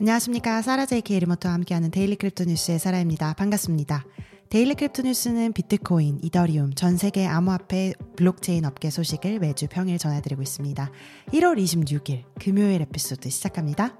안녕하십니까. 0.00 0.60
사라제이케 0.60 1.20
리모터와 1.20 1.54
함께하는 1.54 1.92
Daily 1.92 2.16
Crypto 2.16 2.44
News의 2.44 2.80
사라입니다. 2.80 3.32
반갑습니다. 3.34 4.04
Daily 4.50 4.74
Crypto 4.74 5.02
News는 5.02 5.52
비트코인, 5.52 6.18
이더리움, 6.20 6.74
전 6.74 6.96
세계 6.96 7.28
암호화폐 7.28 7.92
블록체인 8.16 8.64
업계 8.64 8.90
소식을 8.90 9.38
매주 9.38 9.68
평일 9.70 9.98
전해드리고 9.98 10.42
있습니다. 10.42 10.90
1월 11.28 11.62
26일 11.62 12.24
금요일 12.40 12.82
에피소드 12.82 13.30
시작합니다. 13.30 13.96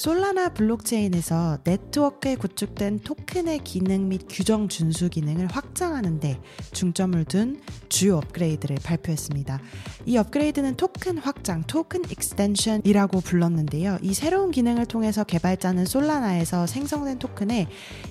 솔라나 0.00 0.48
블록체인에서 0.54 1.58
네트워크에 1.62 2.34
구축된 2.36 3.00
토큰의 3.00 3.58
기능 3.58 4.08
및 4.08 4.22
규정 4.30 4.66
준수 4.66 5.10
기능을 5.10 5.48
확장하는데 5.48 6.40
중점을 6.72 7.22
둔 7.26 7.60
주요 7.90 8.16
업그레이드를 8.16 8.78
발표했습니다. 8.82 9.60
이 10.06 10.16
업그레이드는 10.16 10.76
토큰 10.76 11.18
확장, 11.18 11.64
token 11.64 12.04
extension이라고 12.10 13.20
불렀는데요. 13.20 13.98
이 14.00 14.14
새로운 14.14 14.52
기능을 14.52 14.86
통해서 14.86 15.22
개발자는 15.22 15.84
솔라나에서 15.84 16.66
생성된 16.66 17.18
토큰에 17.18 17.68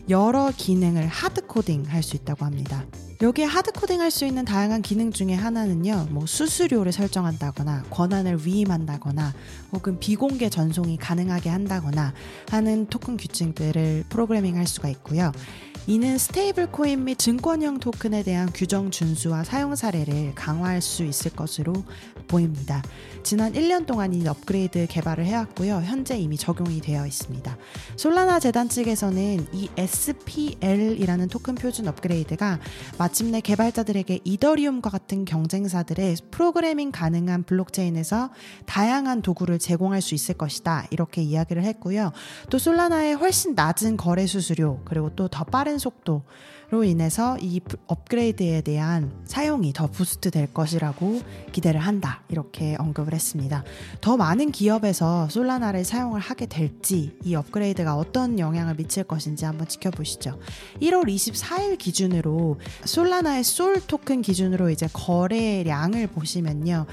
여러 0.09 0.51
기능을 0.55 1.07
hard 1.07 1.47
coding 1.47 1.85
할 1.87 2.03
수 2.03 2.15
있다고 2.17 2.45
합니다. 2.45 2.85
여기에 3.21 3.45
hard 3.45 3.67
coding 3.67 3.99
할 3.99 4.11
수 4.11 4.25
있는 4.25 4.45
다양한 4.45 4.81
기능 4.81 5.11
중에 5.11 5.33
하나는요, 5.33 6.07
뭐 6.09 6.25
수수료를 6.25 6.93
설정한다거나, 6.93 7.83
권한을 7.89 8.45
위임한다거나, 8.45 9.33
혹은 9.73 9.99
비공개 9.99 10.49
전송이 10.49 10.95
가능하게 10.97 11.49
한다거나 11.49 12.13
하는 12.49 12.85
토큰 12.87 13.17
규칙들을 13.17 14.05
프로그래밍 14.07 14.55
할 14.55 14.65
수가 14.65 14.87
있고요. 14.89 15.31
이는 15.89 16.19
스테이블 16.19 16.67
코인 16.67 17.05
및 17.05 17.17
증권형 17.17 17.79
토큰에 17.79 18.21
대한 18.21 18.47
규정 18.53 18.91
준수와 18.91 19.43
사용 19.43 19.75
사례를 19.75 20.35
강화할 20.35 20.83
수 20.83 21.03
있을 21.03 21.31
것으로 21.31 21.73
보입니다. 22.27 22.83
지난 23.23 23.53
1년 23.53 23.87
동안 23.87 24.13
이 24.13 24.27
업그레이드 24.27 24.85
개발을 24.87 25.25
해왔고요. 25.25 25.81
현재 25.83 26.15
이미 26.15 26.37
적용이 26.37 26.79
되어 26.81 27.07
있습니다. 27.07 27.57
솔라나 27.95 28.39
재단 28.39 28.69
측에서는 28.69 29.47
이 29.51 29.69
SPL이라는 29.75 31.27
토큰 31.27 31.55
표준 31.55 31.87
업그레이드가 31.87 32.59
마침내 32.99 33.41
개발자들에게 33.41 34.19
이더리움과 34.23 34.91
같은 34.91 35.25
경쟁사들의 35.25 36.17
프로그래밍 36.29 36.91
가능한 36.91 37.45
블록체인에서 37.45 38.29
다양한 38.67 39.23
도구를 39.23 39.57
제공할 39.57 40.03
수 40.03 40.13
있을 40.13 40.35
것이다. 40.35 40.85
이렇게 40.91 41.23
이야기를 41.23 41.63
했고요. 41.63 42.11
또 42.51 42.59
솔라나의 42.59 43.15
훨씬 43.15 43.55
낮은 43.55 43.97
거래 43.97 44.27
수수료 44.27 44.81
그리고 44.85 45.09
또 45.15 45.27
더 45.29 45.43
빠른 45.45 45.78
속도 45.79 46.23
로 46.71 46.83
인해서 46.83 47.35
이 47.39 47.61
업그레이드에 47.87 48.61
대한 48.61 49.11
사용이 49.25 49.73
더 49.73 49.87
boost 49.87 50.29
될 50.29 50.53
것이라고 50.53 51.19
기대를 51.51 51.79
한다. 51.79 52.21
이렇게 52.29 52.75
언급을 52.77 53.15
했습니다. 53.15 53.63
더 54.01 54.17
많은 54.17 54.51
기업에서 54.51 55.27
솔라나를 55.29 55.83
사용을 55.83 56.19
하게 56.19 56.45
될지 56.45 57.17
이 57.23 57.33
업그레이드가 57.33 57.95
어떤 57.95 58.37
영향을 58.37 58.75
미칠 58.75 59.03
것인지 59.03 59.45
한번 59.45 59.67
지켜보시죠. 59.67 60.37
1월 60.79 61.07
24일 61.07 61.79
기준으로 61.79 62.59
솔라나의 62.85 63.43
솔 63.43 63.81
토큰 63.87 64.21
기준으로 64.21 64.69
이제 64.69 64.87
거래량을 64.93 66.05
보시면요. 66.05 66.85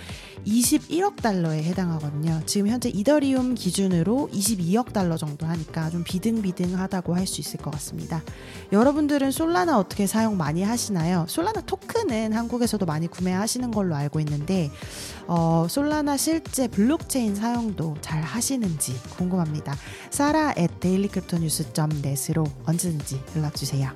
21억 0.47 1.17
달러에 1.17 1.63
해당하거든요. 1.65 2.41
지금 2.47 2.69
현재 2.69 2.89
이더리움 2.89 3.55
기준으로 3.55 4.31
22억 4.33 4.95
달러 4.95 5.19
정도 5.19 5.45
하니까 5.45 5.91
좀 5.91 6.03
비등비등하다고 6.03 7.15
할 7.15 7.27
수 7.27 7.41
있을 7.41 7.59
것 7.59 7.73
같습니다. 7.73 8.23
여러분들은 8.73 9.31
솔라나 9.31 9.79
어떻게 9.79 10.07
사용 10.07 10.37
많이 10.37 10.63
하시나요? 10.63 11.27
솔라나 11.29 11.61
토큰은 11.63 12.33
한국에서도 12.33 12.85
많이 12.85 13.07
구매하시는 13.07 13.71
걸로 13.71 13.95
알고 13.95 14.21
있는데 14.21 14.71
어, 15.27 15.67
솔라나 15.69 16.17
실제 16.17 16.69
블록체인 16.69 17.35
사용도 17.35 17.97
잘 18.01 18.23
하시는지 18.23 18.95
궁금합니다. 19.17 19.75
사라 20.11 20.53
at 20.59 20.75
dailycryptonews.net으로 20.81 22.45
언제든지 22.67 23.21
연락 23.37 23.55
주세요. 23.55 23.91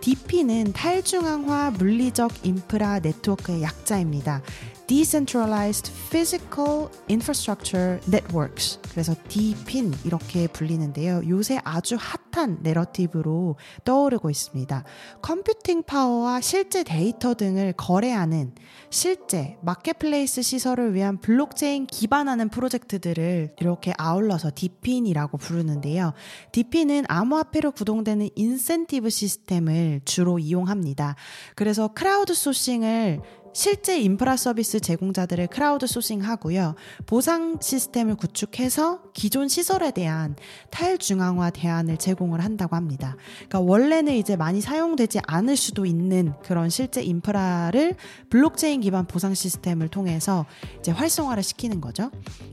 DePIN은 0.00 0.72
탈중앙화 0.72 1.72
물리적 1.72 2.32
인프라 2.44 3.00
네트워크의 3.00 3.62
약자입니다. 3.62 4.42
Decentralized 4.90 5.92
Physical 6.08 6.88
Infrastructure 7.08 8.00
Networks. 8.08 8.80
그래서 8.90 9.14
DePIN 9.28 9.94
이렇게 10.04 10.48
불리는데요. 10.48 11.22
요새 11.28 11.60
아주 11.62 11.96
핫한 12.32 12.58
내러티브로 12.62 13.54
떠오르고 13.84 14.30
있습니다. 14.30 14.82
컴퓨팅 15.22 15.84
파워와 15.84 16.40
실제 16.40 16.82
데이터 16.82 17.34
등을 17.34 17.72
거래하는 17.74 18.52
실제 18.90 19.56
marketplace 19.62 20.42
시설을 20.42 20.92
위한 20.94 21.18
블록체인 21.20 21.86
기반하는 21.86 22.48
프로젝트들을 22.48 23.54
이렇게 23.60 23.92
아울러서 23.96 24.50
DePIN이라고 24.56 25.38
부르는데요. 25.38 26.14
DePIN은 26.50 27.04
암호화폐로 27.06 27.70
구동되는 27.70 28.30
인센티브 28.34 29.08
시스템을 29.08 30.00
주로 30.04 30.40
이용합니다. 30.40 31.14
그래서 31.54 31.86
crowdsourcing을 31.94 33.20
실제 33.52 34.00
인프라 34.00 34.36
서비스 34.36 34.78
제공자들을 34.78 35.48
크라우드 35.48 35.86
소싱 35.86 36.22
하고요. 36.22 36.76
보상 37.06 37.58
시스템을 37.60 38.14
구축해서 38.14 39.00
기존 39.12 39.48
시설에 39.48 39.90
대한 39.90 40.36
탈중앙화 40.70 41.50
대안을 41.50 41.96
제공을 41.96 42.44
한다고 42.44 42.76
합니다. 42.76 43.16
그러니까 43.48 43.60
원래는 43.60 44.14
이제 44.14 44.36
많이 44.36 44.60
사용되지 44.60 45.20
않을 45.26 45.56
수도 45.56 45.84
있는 45.84 46.32
그런 46.44 46.70
실제 46.70 47.02
인프라를 47.02 47.96
블록체인 48.30 48.80
기반 48.82 49.06
보상 49.06 49.34
시스템을 49.34 49.88
통해서 49.88 50.46
이제 50.78 50.92
활성화를 50.92 51.42
시키는 51.42 51.80
거죠. 51.80 52.10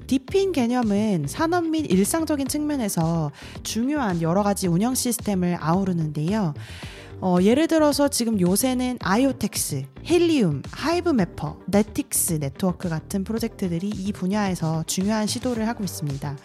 DePIN 0.08 0.52
개념은 0.52 1.28
산업 1.28 1.66
및 1.68 1.91
일상적인 1.91 2.47
측면에서 2.47 3.31
중요한 3.62 4.22
여러 4.24 4.41
가지 4.41 4.68
운영 4.68 4.96
시스템을 4.96 5.58
아우르는데요. 5.59 6.56
어, 7.19 7.38
예를 7.41 7.68
들어서 7.68 8.08
지금 8.08 8.40
요새는 8.40 9.00
아이오텍스, 9.02 9.85
헬리움, 10.07 10.62
하이브 10.72 11.09
매퍼, 11.09 11.59
네틱스 11.68 12.40
네트워크 12.40 12.88
같은 12.88 13.23
프로젝트들이 13.23 13.90
이 13.90 14.13
분야에서 14.13 14.84
중요한 14.88 15.28
시도를 15.28 15.68
하고 15.68 15.84
있습니다. 15.84 16.38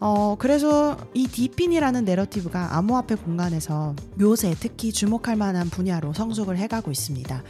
어, 0.00 0.36
그래서 0.38 0.96
이 1.14 1.26
DePIN이라는 1.28 2.04
내러티브가 2.04 2.76
암호화폐 2.76 3.14
공간에서 3.14 3.94
요새 4.20 4.54
특히 4.58 4.92
주목할 4.92 5.36
만한 5.36 5.70
분야로 5.70 6.12
성숙을 6.12 6.58
해가고 6.58 6.90
있습니다. 6.90 7.42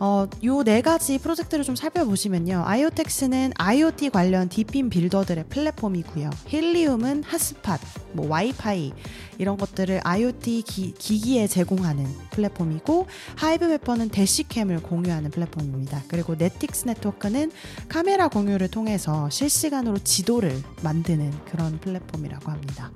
어, 0.00 0.26
요 0.42 0.62
네 0.64 0.80
가지 0.80 1.18
프로젝트를 1.18 1.64
좀 1.64 1.76
살펴보시면요. 1.76 2.62
아이오텍스는 2.64 3.52
IoT 3.56 4.10
관련 4.10 4.48
DePIN 4.48 4.88
builder들의 4.88 5.44
플랫폼이고요. 5.48 6.30
헬리움은 6.46 7.24
핫스팟, 7.24 7.78
뭐 8.14 8.26
와이파이 8.28 8.92
이런 9.38 9.56
것들을 9.56 10.00
IoT 10.02 10.62
기, 10.62 10.94
기에 10.94 11.46
제공하는 11.46 12.06
플랫폼이고 12.30 13.06
하이브 13.36 13.66
매퍼는 13.68 14.08
dashcam을 14.08 14.82
공유하는 14.92 15.30
플랫폼입니다. 15.30 16.02
그리고 16.08 16.34
네틱스 16.34 16.86
네트워크는 16.86 17.50
카메라 17.88 18.28
공유를 18.28 18.68
통해서 18.68 19.30
실시간으로 19.30 19.96
지도를 19.98 20.54
만드는 20.82 21.32
그런 21.46 21.80
플랫폼이라고 21.80 22.50
합니다. 22.50 22.92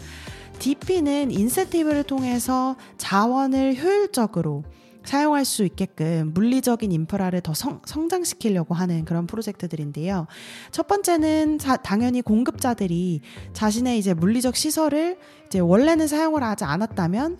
DP는 0.58 1.30
인센티브를 1.30 2.02
통해서 2.02 2.76
자원을 2.98 3.82
효율적으로 3.82 4.64
사용할 5.04 5.44
수 5.44 5.64
있게끔 5.64 6.32
물리적인 6.34 6.92
인프라를 6.92 7.40
더 7.40 7.54
성, 7.54 7.80
성장시키려고 7.86 8.74
하는 8.74 9.04
그런 9.04 9.26
프로젝트들인데요. 9.26 10.26
첫 10.72 10.88
번째는 10.88 11.58
자, 11.58 11.76
당연히 11.76 12.20
공급자들이 12.20 13.20
자신의 13.54 13.98
이제 13.98 14.12
물리적 14.12 14.56
시설을 14.56 15.16
이제 15.46 15.60
원래는 15.60 16.08
사용을 16.08 16.42
하지 16.42 16.64
않았다면 16.64 17.38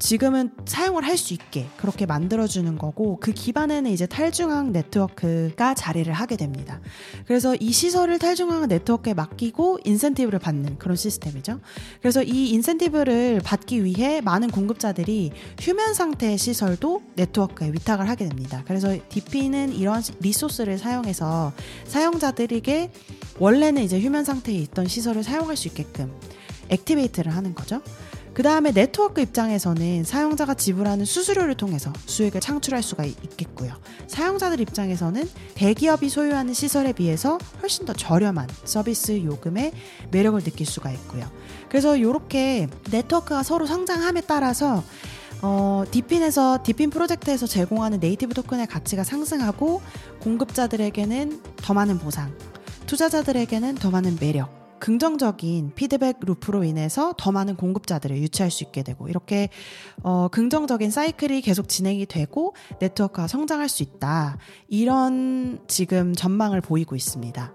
지금은 0.00 0.50
사용을 0.64 1.06
할 1.06 1.20
수 1.20 1.34
있게 1.34 1.66
그렇게 1.76 2.06
만들어주는 2.06 2.78
거고 2.78 3.18
그 3.20 3.32
기반에는 3.32 3.90
이제 3.90 4.06
탈중앙 4.06 4.72
네트워크가 4.72 5.74
자리를 5.74 6.10
하게 6.10 6.36
됩니다. 6.38 6.80
그래서 7.26 7.54
이 7.54 7.72
시설을 7.72 8.18
탈중앙 8.18 8.66
네트워크에 8.66 9.12
맡기고 9.12 9.80
인센티브를 9.84 10.38
받는 10.38 10.78
그런 10.78 10.96
시스템이죠. 10.96 11.60
그래서 12.00 12.22
이 12.22 12.50
인센티브를 12.50 13.42
받기 13.44 13.84
위해 13.84 14.22
많은 14.22 14.50
공급자들이 14.50 15.32
휴면 15.60 15.92
상태의 15.92 16.38
시설도 16.38 17.02
네트워크에 17.16 17.70
위탁을 17.70 18.08
하게 18.08 18.26
됩니다. 18.26 18.62
그래서 18.66 18.96
DePIN은 19.10 19.74
이런 19.74 20.02
리소스를 20.20 20.78
사용해서 20.78 21.52
사용자들에게 21.84 22.92
원래는 23.38 23.82
이제 23.82 24.00
휴면 24.00 24.24
상태에 24.24 24.54
있던 24.54 24.88
시설을 24.88 25.22
사용할 25.22 25.56
수 25.56 25.68
있게끔 25.68 26.10
activate를 26.70 27.36
하는 27.36 27.54
거죠. 27.54 27.82
그 28.40 28.42
다음에 28.42 28.72
네트워크 28.72 29.20
입장에서는 29.20 30.02
사용자가 30.02 30.54
지불하는 30.54 31.04
수수료를 31.04 31.56
통해서 31.56 31.92
수익을 32.06 32.40
창출할 32.40 32.82
수가 32.82 33.04
있겠고요. 33.04 33.74
사용자들 34.06 34.60
입장에서는 34.60 35.28
대기업이 35.56 36.08
소유하는 36.08 36.54
시설에 36.54 36.94
비해서 36.94 37.36
훨씬 37.60 37.84
더 37.84 37.92
저렴한 37.92 38.48
서비스 38.64 39.22
요금의 39.22 39.72
매력을 40.10 40.42
느낄 40.42 40.64
수가 40.64 40.90
있고요. 40.92 41.30
그래서 41.68 41.98
이렇게 41.98 42.66
네트워크가 42.90 43.42
서로 43.42 43.66
성장함에 43.66 44.22
따라서 44.22 44.82
어, 45.42 45.84
DePIN에서 45.90 46.60
DePIN 46.62 46.88
프로젝트에서 46.88 47.46
제공하는 47.46 48.00
native 48.00 48.32
토큰의 48.32 48.68
가치가 48.68 49.04
상승하고 49.04 49.82
공급자들에게는 50.22 51.42
더 51.56 51.74
많은 51.74 51.98
보상, 51.98 52.34
투자자들에게는 52.86 53.74
더 53.74 53.90
많은 53.90 54.16
매력, 54.18 54.59
긍정적인 54.80 55.74
피드백 55.74 56.18
loop로 56.20 56.64
인해서 56.64 57.14
더 57.16 57.30
많은 57.30 57.56
공급자들을 57.56 58.16
유치할 58.16 58.50
수 58.50 58.64
있게 58.64 58.82
되고 58.82 59.08
이렇게 59.08 59.48
어, 60.02 60.28
긍정적인 60.28 60.90
사이클이 60.90 61.42
계속 61.42 61.68
진행이 61.68 62.06
되고 62.06 62.54
네트워크가 62.80 63.28
성장할 63.28 63.68
수 63.68 63.82
있다. 63.82 64.38
이런 64.68 65.60
지금 65.68 66.14
전망을 66.14 66.60
보이고 66.60 66.96
있습니다. 66.96 67.52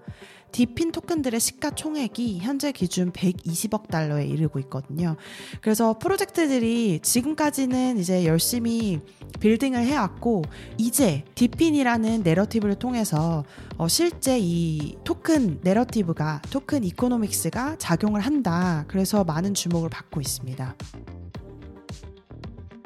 DePIN 0.56 0.90
토큰들의 0.90 1.38
시가총액이 1.38 2.38
현재 2.38 2.72
기준 2.72 3.12
120억 3.12 3.88
달러에 3.88 4.24
이르고 4.24 4.58
있거든요. 4.60 5.16
그래서 5.60 5.98
프로젝트들이 5.98 7.00
지금까지는 7.02 7.98
이제 7.98 8.24
열심히 8.24 9.00
building을 9.38 9.84
해왔고 9.84 10.44
이제 10.78 11.24
DePIN이라는 11.34 12.22
내러티브를 12.22 12.76
통해서 12.76 13.44
어 13.76 13.86
실제 13.86 14.38
이 14.40 14.96
토큰 15.04 15.60
내러티브가 15.62 16.40
token 16.50 16.84
economics가 16.84 17.76
작용을 17.76 18.22
한다. 18.22 18.86
그래서 18.88 19.24
많은 19.24 19.52
주목을 19.52 19.90
받고 19.90 20.22
있습니다. 20.22 20.74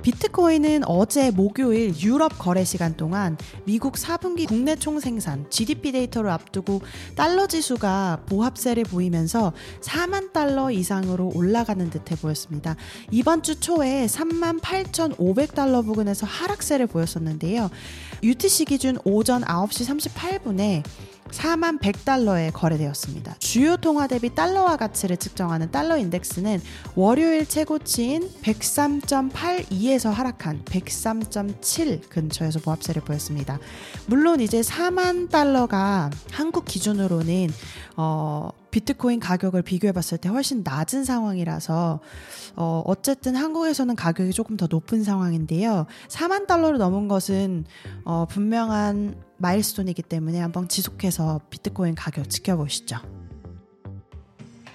비트코인은 0.02 0.82
어제 0.87 1.31
목요일 1.31 1.94
유럽 2.00 2.38
거래 2.38 2.64
시간 2.64 2.97
동안 2.97 3.37
미국 3.64 3.94
4분기 3.94 4.49
국내 4.49 4.76
총생산 4.76 5.47
GDP 5.50 5.93
데이터를 5.93 6.31
앞두고 6.31 6.81
달러 7.14 7.47
지수가 7.47 8.23
보합세를 8.26 8.85
보이면서 8.85 9.52
4만 9.82 10.32
달러 10.32 10.70
이상으로 10.70 11.32
올라가는 11.35 11.91
듯해 11.91 12.19
보였습니다. 12.20 12.76
이번 13.11 13.43
주 13.43 13.61
초에 13.61 14.06
3만 14.06 14.61
8,500달러 14.61 15.85
부근에서 15.85 16.26
하락세를 16.26 16.87
보였었는데요. 16.87 17.70
UTC 18.23 18.67
기준 18.67 18.99
오전 19.05 19.43
9시 19.43 20.01
38분에 20.01 20.83
4만 21.31 21.81
100달러에 21.81 22.53
거래되었습니다. 22.53 23.37
주요 23.39 23.77
통화 23.77 24.07
대비 24.07 24.35
달러화 24.35 24.77
가치를 24.77 25.17
측정하는 25.17 25.71
달러 25.71 25.97
인덱스는 25.97 26.61
월요일 26.97 27.47
최고치인 27.47 28.29
103.82에서 28.43 30.11
하락한 30.11 30.65
103.7 30.65 32.09
근처에서 32.09 32.59
보합세를 32.61 33.03
보였습니다. 33.03 33.59
물론 34.07 34.41
이제 34.41 34.61
4만 34.61 35.31
달러가 35.31 36.11
한국 36.31 36.65
기준으로는 36.65 37.49
어, 37.97 38.51
비트코인 38.71 39.21
가격을 39.21 39.63
비교해 39.63 39.93
봤을 39.93 40.19
때 40.19 40.29
훨씬 40.29 40.63
낮은 40.65 41.05
상황이라서 41.05 42.01
어, 42.57 42.83
어쨌든 42.87 43.37
한국에서는 43.37 43.97
가격이 43.97 44.33
조금 44.33 44.57
더 44.57 44.67
높은 44.69 45.03
상황인데요. 45.03 45.87
4만 46.09 46.47
달러를 46.47 46.79
넘은 46.79 47.09
것은 47.09 47.65
어, 48.05 48.27
분명한 48.27 49.17
마일스톤이기 49.39 50.03
때문에 50.03 50.41
한번 50.41 50.69
지속해서 50.69 51.41
비트코인 51.51 51.95
가격 51.95 52.29
지켜보시죠. 52.29 52.99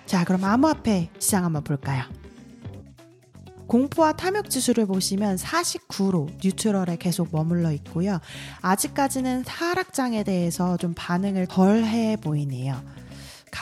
자, 0.06 0.24
그럼 0.24 0.44
암호화폐 0.44 1.10
시장 1.20 1.46
한번 1.46 1.64
볼까요? 1.64 2.04
공포와 3.68 4.14
탐욕 4.14 4.50
지수를 4.50 4.86
보시면 4.86 5.38
49로 5.38 6.30
뉴트럴에 6.44 6.98
계속 6.98 7.30
머물러 7.32 7.72
있고요. 7.72 8.20
아직까지는 8.62 9.44
하락장에 9.48 10.24
대해서 10.24 10.78
좀 10.78 10.94
반응을 10.96 11.48
덜 11.48 11.84
해 11.84 12.16
보이네요. 12.16 12.80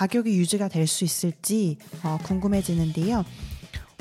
가격이 0.04 0.36
유지가 0.38 0.68
될 0.68 0.86
수 0.86 1.06
있을지 1.06 1.78
어, 2.04 2.18
궁금해지는데요. 2.24 3.24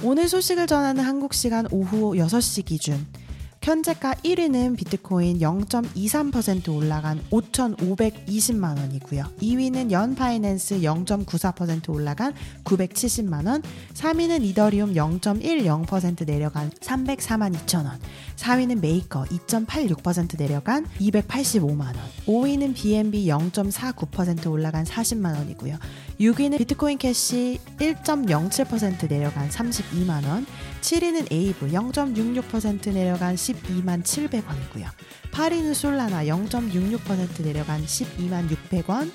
오늘 0.02 0.28
소식을 0.28 0.66
전하는 0.66 1.04
한국 1.04 1.32
시간 1.32 1.66
오후 1.70 2.14
6시 2.16 2.64
기준 2.64 3.06
현재가 3.62 4.14
1위는 4.24 4.76
비트코인 4.76 5.38
0.23% 5.38 6.74
올라간 6.74 7.22
5,520만 7.30 8.76
원이고요. 8.76 9.24
2위는 9.40 9.92
연파이낸스 9.92 10.80
0.94% 10.80 11.88
올라간 11.90 12.34
970만 12.64 13.46
원. 13.46 13.62
3위는 13.94 14.42
이더리움 14.42 14.94
0.10% 14.94 16.26
내려간 16.26 16.70
304만 16.70 17.54
2천 17.54 17.84
원. 17.84 18.00
4위는 18.34 18.80
메이커 18.80 19.22
2.86% 19.24 20.38
내려간 20.38 20.86
285만 21.00 21.80
원. 21.80 21.94
5위는 22.26 22.74
BNB 22.74 23.26
0.49% 23.28 24.50
올라간 24.50 24.84
40만 24.84 25.36
원이고요. 25.36 25.78
6위는 26.20 26.58
비트코인 26.58 26.98
캐시 26.98 27.60
1.07% 27.78 29.08
내려간 29.08 29.48
32만 29.48 30.26
원. 30.26 30.46
7위는 30.82 31.30
에이브 31.30 31.68
0.66% 31.68 32.92
내려간 32.92 33.36
12만 33.36 34.02
700원이고요. 34.02 34.88
8위는 35.30 35.74
솔라나 35.74 36.24
0.66% 36.24 37.44
내려간 37.44 37.84
12만 37.84 38.48
600원. 38.48 39.10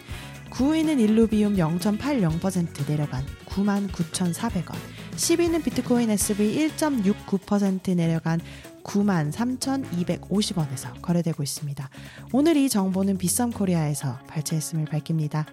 9위는 0.49 0.99
일루비움 1.01 1.57
0.80% 1.57 2.87
내려간 2.87 3.23
9만 3.45 3.91
9,400원. 3.91 4.75
10위는 5.17 5.63
비트코인 5.63 6.09
SV 6.09 6.69
1.69% 6.69 7.95
내려간 7.95 8.39
9만 8.83 9.33
3,250원에서 9.33 11.01
거래되고 11.01 11.43
있습니다. 11.43 11.89
오늘 12.31 12.55
이 12.55 12.69
정보는 12.69 13.17
비썸 13.17 13.51
코리아에서 13.51 14.19
발췌했음을 14.27 14.85
밝힙니다. 14.85 15.45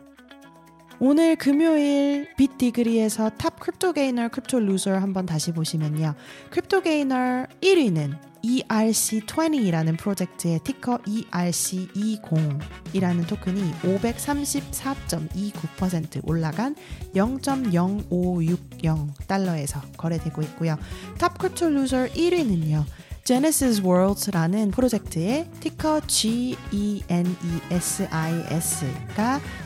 오늘 1.01 1.35
금요일 1.37 2.29
빗디그리에서 2.37 3.31
top 3.31 3.59
crypto 3.59 3.95
gainer 3.95 4.29
crypto 4.29 4.61
loser 4.61 4.93
한번 4.95 5.27
다시 5.27 5.51
보시면요. 5.53 6.15
crypto 6.51 6.83
gainer 6.83 7.47
1위는 7.61 8.17
ERC20이라는 8.45 9.99
프로젝트의 9.99 10.61
ticker 10.61 10.99
ERC20이라는 10.99 13.27
토큰이 13.27 13.73
534.29% 13.83 16.29
올라간 16.29 16.77
0.0560달러에서 17.15 19.81
거래되고 19.97 20.43
있고요. 20.43 20.77
top 21.19 21.39
crypto 21.39 21.71
loser 21.71 22.09
1위는요. 22.09 22.85
Genesis 23.27 23.81
Worlds라는 23.81 24.71
프로젝트의 24.71 25.51
ticker 25.61 26.03
GENESIS가 26.07 27.01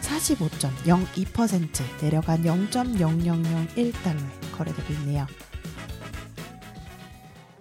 45.02% 0.01 1.67
내려간 2.01 2.45
0.0001달러에 2.45 4.57
거래되고 4.57 4.93
있네요. 5.01 5.27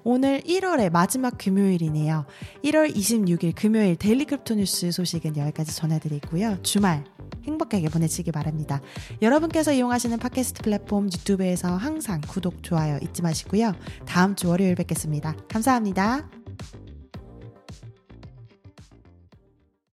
오늘 0.04 0.42
1월의 0.42 0.92
마지막 0.92 1.36
금요일이네요. 1.40 2.28
1월 2.64 2.96
26일 2.96 3.56
금요일 3.56 3.96
데일리 3.96 4.26
크립토 4.26 4.54
뉴스 4.54 4.92
소식은 4.92 5.36
여기까지 5.36 5.76
전해드리고요. 5.76 6.60
주말 6.62 7.06
행복하게 7.44 7.90
보내시기 7.90 8.32
바랍니다. 8.32 8.82
여러분께서 9.22 9.74
이용하시는 9.74 10.18
팟캐스트 10.20 10.64
플랫폼 10.64 11.06
유튜브에서 11.06 11.76
항상 11.76 12.22
구독, 12.28 12.64
좋아요 12.64 12.98
잊지 13.02 13.22
마시고요. 13.22 13.74
다음 14.06 14.36
주 14.36 14.50
월요일 14.50 14.76
뵙겠습니다. 14.76 15.36
감사합니다. 15.50 16.37